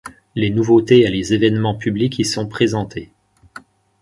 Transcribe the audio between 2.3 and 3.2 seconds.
présentés.